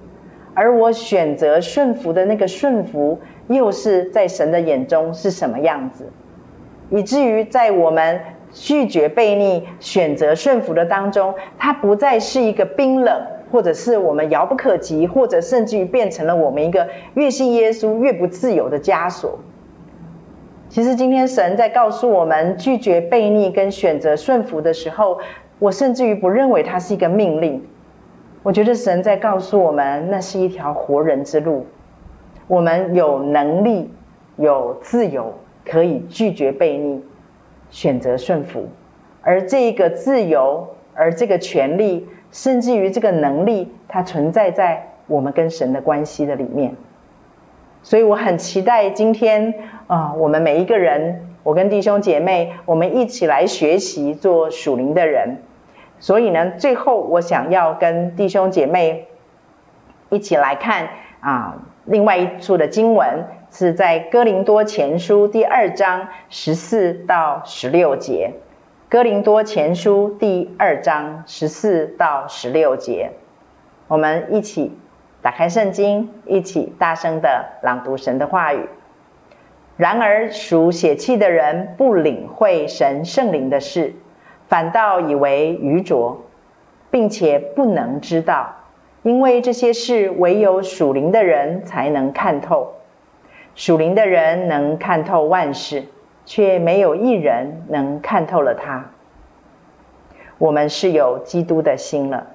[0.55, 6.11] 而我选择顺服的那个顺服，又是在神的眼中是什么样子？
[6.91, 8.21] 以至于在我们
[8.53, 19.39] 拒绝悖逆、选择顺服的当中，它不再是一个冰冷，或者是我们遥不可及，或者甚至于变成了我们一个越信耶稣越不自由的枷锁。
[20.69, 25.19] 其实今天神在告诉我们，拒绝悖逆跟选择顺服的时候，
[25.59, 27.65] 我甚至于不认为它是一个命令。
[28.43, 31.67] 我觉得神在告诉我们，那是一条活人之路。
[32.47, 33.93] 我们有能力、
[34.37, 35.35] 有自由，
[35.71, 37.01] 可以拒绝悖逆，
[37.71, 38.69] 选择顺服。
[39.23, 46.75] 而这个自由，而这个权利，甚至于这个能力，它存在在我们跟神的关系的里面。
[47.83, 49.55] 所以我很期待今天
[49.87, 55.39] 啊、我们每一个人，我跟弟兄姐妹，我们一起来学习做属灵的人。
[55.99, 59.07] 所以呢，最后我想要跟弟兄姐妹
[60.09, 60.89] 一起来看
[61.21, 68.33] 啊、另外一处的经文是在哥林多前书第二章十四到十六节。
[68.89, 73.13] 哥林多前书第二章十四到十六节，
[73.89, 74.77] 我们一起。
[75.23, 78.71] 打开圣经，一起大声地朗读神的话语。
[79.77, 83.93] 然而属血气的人不领会神圣灵的事，
[84.49, 86.23] 反倒以为愚拙，
[86.91, 88.57] 并且不能知道，
[89.03, 92.73] 因为这些事唯有属灵的人才能看透。
[93.61, 95.85] 属灵的人能看透万事，
[96.25, 98.87] 却没有一人能看透了他。
[100.39, 102.29] 我们是有基督的心了。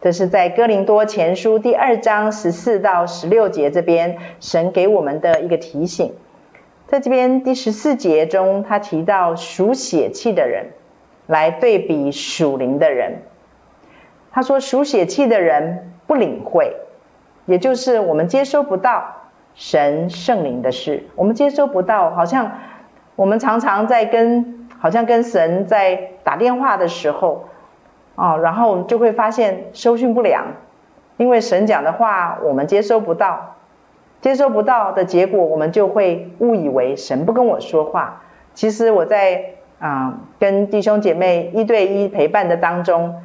[0.00, 6.14] 这是在哥林多前书第二章十四到十六节这边，神给我们的一个提醒。
[6.86, 10.66] 在这边第十四节中，他提到属血气的人
[11.26, 13.22] 来对比属灵的人。
[14.30, 16.76] 他说属血气的人不领会，
[17.46, 19.17] 也就是我们接收不到
[19.58, 22.52] 神圣灵的事，我们接收不到，好像
[23.16, 27.48] 我们常常在跟，好像跟神在打电话的时候。
[28.14, 30.44] 哦，然后就会发现收讯不良，
[31.18, 33.56] 因为神讲的话我们接收不到，
[34.20, 38.22] 接收不到的结果，我们就会误以为神不跟我说话。
[38.54, 39.44] 其实我在
[39.80, 43.22] 啊、跟弟兄姐妹一对一陪伴的当中，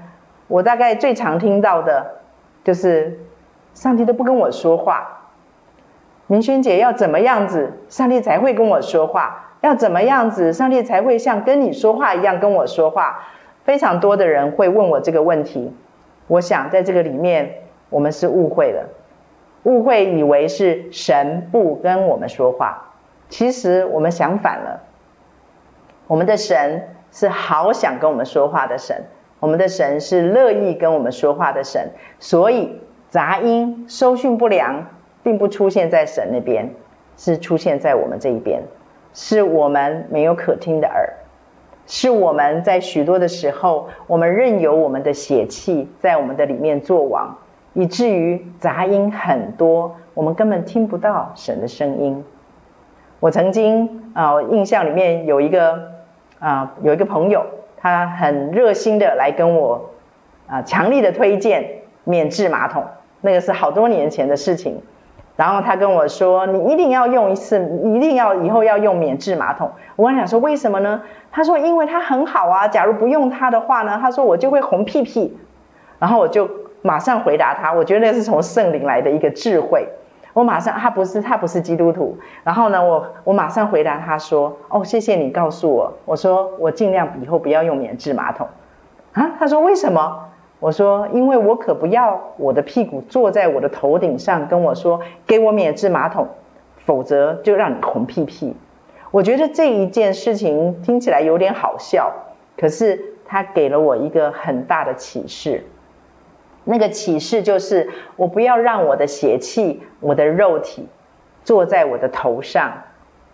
[0.48, 2.22] 我大概最常听到的，
[2.64, 3.20] 就是
[3.74, 5.23] 上帝都不跟我说话。
[6.28, 9.52] 明轩姐要怎么样子，上帝才会跟我说话？
[9.62, 13.24] 要怎么样子，上帝才会像跟你说话一样跟我说话？
[13.64, 15.74] 非常多的人会问我这个问题，
[16.28, 17.56] 我想在这个里面，
[17.90, 18.90] 我们是误会了，
[19.64, 22.92] 误会以为是神不跟我们说话，
[23.30, 24.82] 其实我们想反了。
[26.08, 29.06] 我们的神是好想跟我们说话的神，
[29.40, 34.88] 我们的神是乐意跟我们说话的神，所以杂音收讯不良，
[35.24, 36.70] 并不出现在神那边，
[37.18, 38.62] 是出现在我们这一边，
[39.14, 41.14] 是我们没有可听的耳。
[41.86, 47.38] 是我们在许多的时候，我们任由我们的血气在我们的里面作王，
[47.74, 52.24] 以至于杂音很多，我们根本听不到神的声音。
[53.20, 55.92] 我曾经啊，印象里面有一个
[56.40, 57.46] 啊，有一个朋友，
[57.78, 59.90] 他很热心的来跟我
[60.48, 62.86] 啊，强力的推荐免治马桶，
[63.20, 64.82] 那个是好多年前的事情。
[65.36, 71.02] 然后他跟我说：“你一定要用一次，你一定要以后要用免治马桶。”我跟他讲说：“为什么呢？”
[71.32, 75.36] 他说：“因为它很好啊，假如不用它的话呢，他说我就会红屁屁。”
[75.98, 76.48] 然后我就
[76.84, 79.88] 马上回答他：“我觉得那是从圣灵来的一个智慧。”
[80.34, 82.18] 我马上，他不是他不是基督徒。
[82.44, 88.48] 然后呢，我我马上回答他说：“哦，谢谢你告诉我。”我说：“我尽量以后不要用免治马桶。”
[89.14, 90.26] 啊，他说：“为什么？”
[90.64, 96.26] 我说，因为我可不要我的屁股坐在我的头顶上，跟我说给我免治马桶，
[96.86, 98.56] 否则就让你红屁屁。
[99.12, 102.14] 我觉得这一件事情听起来有点好笑，
[102.58, 105.66] 可是他给了我一个很大的启示。
[106.64, 110.88] 那个启示就是，我不要让我的血气、我的肉体
[111.44, 112.72] 坐在我的头上，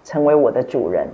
[0.04, 1.10] 成为我的主人。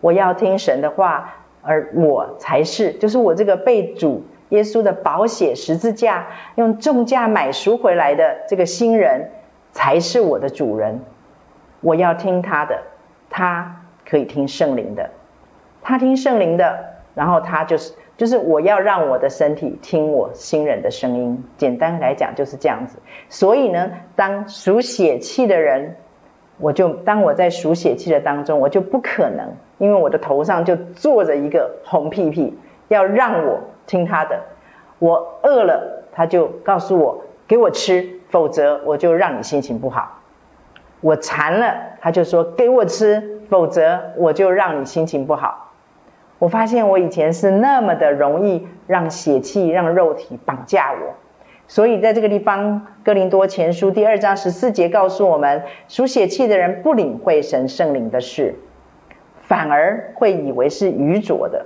[0.00, 4.22] 我要听神的话，而我才是，就是我这个被主
[4.52, 9.30] 耶稣的宝血十字架用重价买赎回来的这个新人，
[9.72, 11.00] 才是我的主人。
[11.80, 12.78] 我要听他的，
[13.28, 15.10] 他可以听圣灵的，
[15.82, 16.78] 他听圣灵的，
[17.14, 21.44] 然后他就是就是我要让我的身体听我新人的声音。
[21.56, 22.98] 简单来讲就是这样子。
[23.28, 25.96] 所以呢，当属血气的人。
[26.58, 34.40] 我就当我在属血气的当中，我就不可能，因为我的头上就坐着一个红屁屁，要让我听他的。
[34.98, 40.20] 我饿了，他就告诉我给我吃，否则我就让你心情不好。
[41.00, 45.72] 我馋了，他就说给我吃，否则我就让你心情不好。
[46.38, 51.14] 我发现我以前是那么的容易让血气、让肉体绑架我。
[51.68, 58.56] 所以，在这个地方，《哥林多前书》第二章十四节告诉我们：属血气的人不领会神圣灵的事，
[59.42, 61.64] 反而会以为是愚拙的。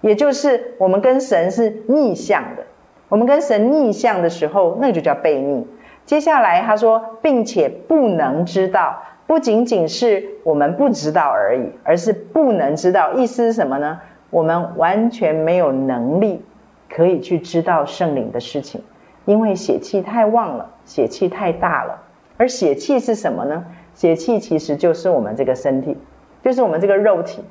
[0.00, 2.64] 也就是我们跟神是逆向的。
[3.08, 5.66] 我们跟神逆向的时候，那就叫悖逆。
[6.06, 13.12] 接下来他说，并且不能知道，不仅仅是我们不知道而已，而是不能知道。
[13.14, 14.00] 意思是什么呢？
[14.30, 16.42] 我们完全没有能力
[16.88, 18.80] 可以去知道圣灵的事情。
[19.26, 22.02] 因为血气太旺了，血气太大了。
[22.36, 23.64] 而血气是什么呢？
[23.94, 25.96] 血气其实就是我们这个身体，
[26.42, 27.42] 就是我们这个肉体。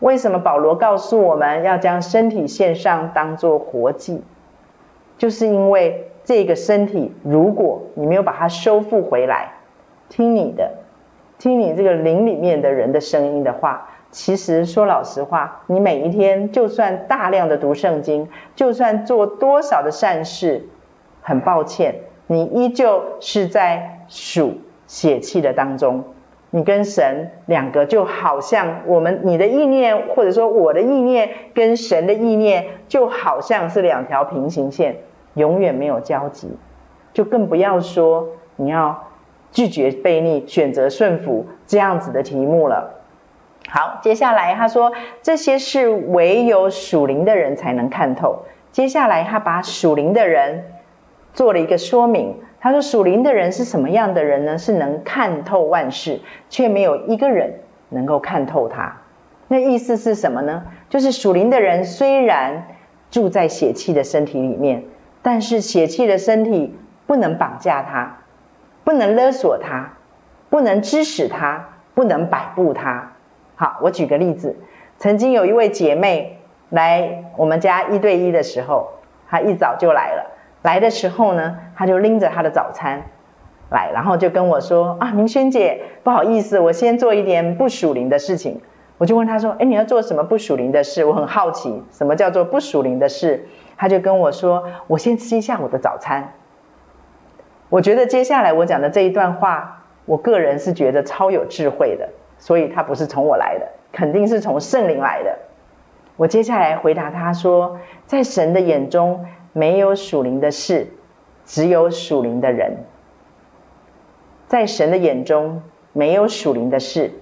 [0.00, 4.22] 为什么保罗告诉我们要将身体献上，当做活祭？
[5.16, 9.52] 就是因为这个身体，如果你没有把它修复回来，
[10.08, 10.70] 听你的，
[11.38, 20.68] 听你这个灵里面的人的声音的话，其实说老实话，你每一天就算大量的读圣经，就算做多少的善事。
[21.22, 26.04] 很抱歉，你依旧是在数血气的当中，
[26.50, 34.96] 你跟神两个就好像我们你的意念，或者说我的意念跟神的意念，就好像是两条平行线，
[35.34, 36.56] 永远没有交集，
[37.12, 39.08] 就更不要说你要
[39.52, 42.94] 拒绝悖逆，选择顺服这样子的题目了。
[43.68, 44.92] 好，接下来他说
[45.22, 48.44] 这些是唯有属灵的人才能看透。
[48.72, 50.64] 接下来他把属灵的人。
[51.32, 52.34] 做了一个说明，
[52.66, 54.58] 他说：“属灵的人是什么样的人呢？
[54.58, 56.18] 是能看透万事，
[56.50, 57.60] 却没有一个人
[57.90, 58.96] 能够看透他。
[59.46, 60.64] 那意思是什么呢？
[60.88, 62.66] 就是属灵的人虽然
[63.08, 64.82] 住在血气的身体里面，
[65.22, 68.18] 但是血气的身体不能绑架他，
[68.82, 69.92] 不能勒索他，
[70.50, 73.12] 不能指使他，不能摆布他。
[73.54, 74.56] 好，我举个例子，
[74.98, 76.40] 曾经有一位姐妹
[76.70, 78.88] 来我们家一对一的时候，
[79.28, 80.32] 她一早就来了。”
[80.66, 83.04] 来的时候呢，他就拎着他的早餐
[83.70, 88.60] 来，然后就跟我说：“啊，明轩姐，不好意思，我先做一点不属灵的事情。”
[88.98, 93.46] 我就问他说：“哎，你要做什么不属灵的事？”我很好奇，什么叫做不属灵的事？
[93.76, 96.32] 他就跟我说：“我先吃一下我的早餐。”
[97.70, 102.08] 我觉得接下来我讲的这一段话，我个人是觉得超有智慧的，
[102.38, 105.38] 所以他不是从我来的，肯定是从圣灵来的。
[106.16, 109.24] 我接下来回答他说：“在神的眼中。”
[109.56, 110.88] 没有属灵的事，
[111.46, 112.84] 只有属灵的人。
[114.46, 115.62] 在神的眼中，
[115.94, 117.12] 没有属灵的事，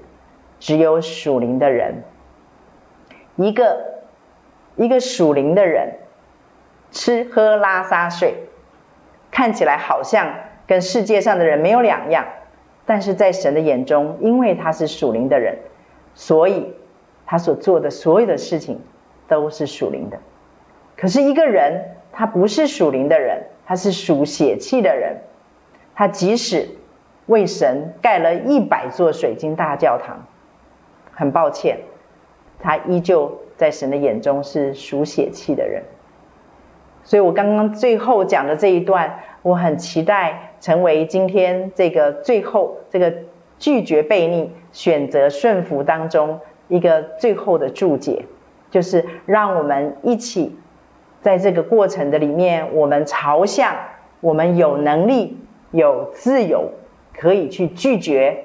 [0.58, 2.02] 只有属灵的人。
[3.36, 4.02] 一个
[4.74, 5.98] 一个属灵的人，
[6.90, 8.48] 吃喝拉撒睡，
[9.30, 10.34] 看起来好像
[10.66, 12.26] 跟世界上的人没有两样，
[12.84, 15.56] 但是在神的眼中，因为他是属灵的人，
[16.14, 16.74] 所以
[17.26, 18.80] 他所做的所有的事情
[19.28, 20.18] 都是属灵的。
[20.96, 21.90] 可是一个人。
[22.16, 25.16] 他不是属灵的人，他是属血气的人。
[25.96, 26.68] 他即使
[27.26, 30.24] 为神盖了一百座水晶大教堂，
[31.10, 31.80] 很抱歉，
[32.60, 35.82] 他依旧在神的眼中是属血气的人。
[37.02, 43.12] 所以我刚刚最后讲的这一段，我很期待成为今天这个最后这个
[43.58, 46.38] 拒绝悖逆、选择顺服当中
[46.68, 48.24] 一个最后的注解，
[48.70, 50.56] 就是让我们一起。
[51.24, 53.74] 在这个过程的里面，我们朝向
[54.20, 55.38] 我们有能力、
[55.70, 56.70] 有自由，
[57.18, 58.44] 可以去拒绝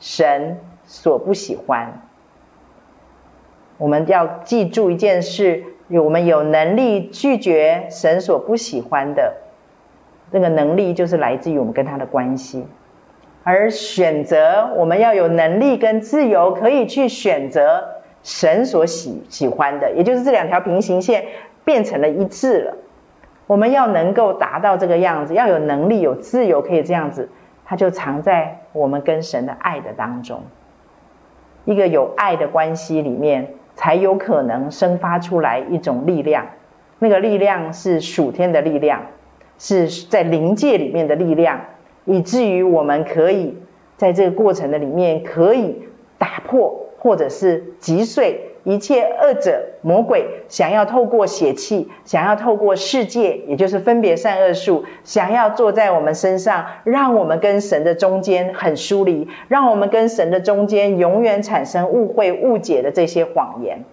[0.00, 2.02] 神所不喜欢。
[3.78, 9.34] 我们要记住一件事：我们有能力拒绝神所不喜欢的，
[10.32, 12.66] 这个能力就是来自于我们跟他的关系。
[13.44, 17.84] 而选择，我们要有能力跟自由，可以去选择
[18.24, 21.24] 神所喜喜欢的，也就是这两条平行线。
[21.66, 22.76] 变成了一致了。
[23.48, 27.28] 我们要能够达到这个样子，要有能力、有自由，可以这样子，
[27.64, 30.42] 它就藏在我们跟神的爱的当中。
[31.64, 36.46] 一个有爱的关系里面，才有可能生发出来一种力量。
[37.00, 39.02] 那个力量是属天的力量，
[39.58, 41.60] 是在灵界里面的力量，
[42.04, 43.58] 以至于我们可以
[43.96, 45.82] 在这个过程的里面，可以
[46.16, 48.55] 打破或者是击碎。
[48.66, 63.84] 一切恶者、魔鬼想要透过血气，想要透过世界，也就是分别善恶术，想要坐在我们身上，让我们跟神的中间很疏离，让我们跟神的中间永远产生误会、误解的这些谎言。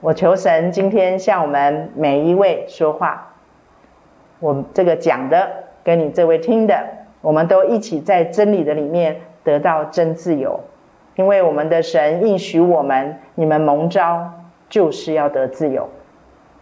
[0.00, 3.34] 我求神今天向我们每一位说话，
[4.40, 5.50] 我这个讲的
[5.84, 6.82] 跟你这位听的，
[7.20, 10.60] 我们都一起在真理的里面得到真自由。
[11.14, 14.32] 因为我们的神应许我们，你们蒙召
[14.68, 15.88] 就是要得自由。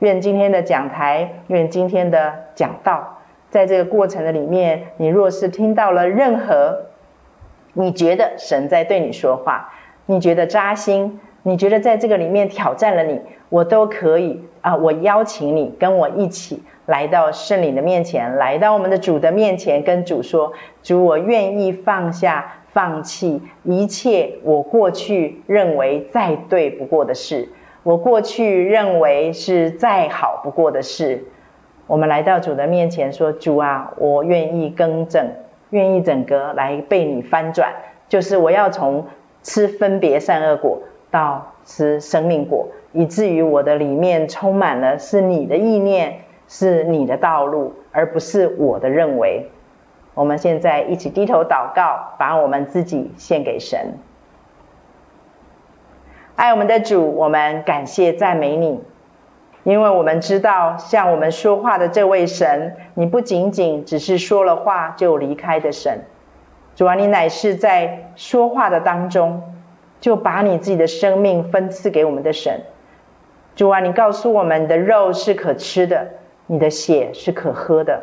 [0.00, 3.18] 愿今天的讲台，愿今天的讲道，
[3.50, 6.86] 在这个过程的里面，你若是听到了任何
[7.74, 9.72] 你觉得神在对你说话，
[10.06, 14.74] 你觉得扎心，你觉得在这个里面挑战了你，我都可以啊！
[14.76, 22.54] 我邀请你跟我一起来到圣灵的面前，来到我们的主的面前，跟主说：主，我愿意放下。
[22.72, 27.48] 放弃一切我过去认为再对不过的事，
[27.82, 31.24] 我过去认为是再好不过的事。
[31.86, 35.28] 我们来到主的面前说：“主啊，我愿意更正，
[35.70, 37.72] 愿意整个来被你翻转。
[38.08, 39.04] 就是我要从
[39.42, 49.48] 吃分别善恶果到吃生命果，以至于我的里面充满了是你的意念，是你的道路，而不是我的认为。”
[50.20, 53.94] 我们现在一起低头祷告，把我们自己献给神。
[56.36, 58.82] 爱我们的主，我们感谢赞美你，
[59.62, 66.04] 因为我们知道，向我们说话的这位神，你不仅仅只是说了话就离开的神。
[66.76, 69.42] 主啊，你乃是在说话的当中，
[70.00, 72.60] 就把你自己的生命分赐给我们的神。
[73.56, 76.08] 主啊，你告诉我们，你的肉是可吃的，
[76.46, 78.02] 你的血是可喝的。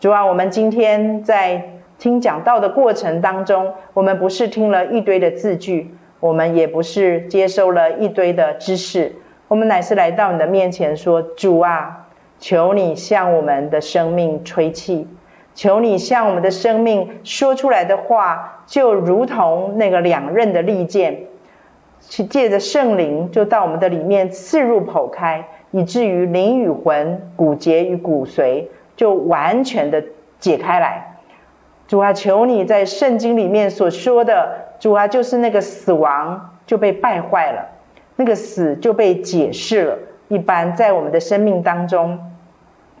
[0.00, 1.62] 主啊，我们今天在
[1.98, 15.06] 听讲道的过程当中，我们不是听了一堆的字句，我们也不是接收了一堆的知识，我们乃是来到你的面前说：“主啊，求你向我们的生命吹气，
[15.54, 21.24] 求你向我们的生命说出来的话，就如同那个两刃的利剑，
[22.00, 28.64] 去借着圣灵，就到我们的里面刺入剖开，以至于灵与魂、骨节与骨髓。”
[29.00, 30.04] 就完全的
[30.38, 31.16] 解开来，
[31.88, 37.66] 主啊，求你在圣经里面所说的，主啊，就是那个死亡就被败坏了，
[38.16, 39.98] 那个死就被解释了。
[40.28, 42.30] 一般在我们的生命当中，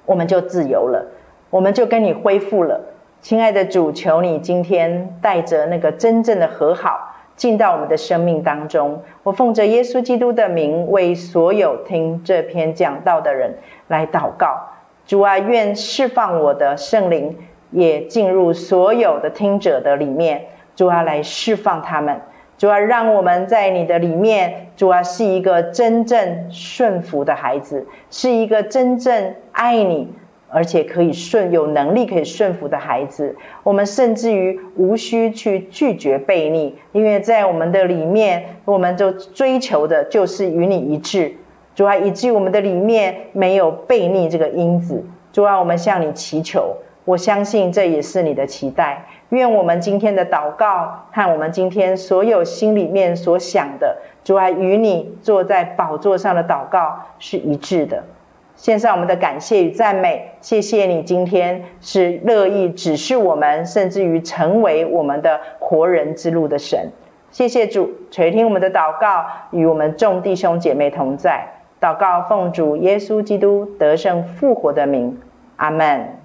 [0.06, 1.04] 我们就自由了，
[1.50, 2.80] 我们就跟你恢复了。
[3.20, 9.02] 亲爱的主，求你今天带着那个真正的和好进到我们的生命当中。
[9.22, 14.70] 我奉着耶稣基督的名，为所有听这篇讲道的人来祷告。
[15.10, 17.36] 主啊，愿释放我的圣灵，
[17.72, 20.42] 也进入所有的听者的里面。
[20.76, 22.20] 主啊，来释放他们。
[22.56, 24.68] 主啊，让我们在你的里面。
[24.76, 30.12] 主啊，是一个真正顺服的孩子，是一个真正爱你，
[30.48, 33.36] 而且可以顺有能力可以顺服的孩子。
[33.64, 41.34] 我们甚至于无需去拒绝悖逆，因为在我们的里面，我们就追求的就是与你一致。
[41.74, 45.04] 主啊，以至于我们的里面没有悖逆这个因子。
[45.32, 49.06] 主啊，我们向你祈求，我相信这也是你的期待。
[49.28, 58.02] 愿我们今天的祷告和我们今天所有心里面所想的，主啊，与你坐在宝座上的祷告是一致的。
[58.56, 66.90] 献上我们的感谢与赞美，谢谢你今天是乐意指示我们，甚至于成为我们的活人之路的神。
[67.30, 71.59] 谢谢主垂听我们的祷告，与我们众弟兄姐妹同在。
[71.80, 75.18] 祷告，奉主耶稣基督得胜复活的名，
[75.56, 76.16] 阿门。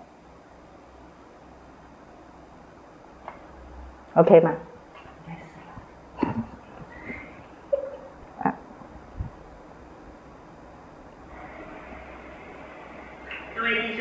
[4.16, 4.54] OK 吗？
[8.44, 8.54] 啊。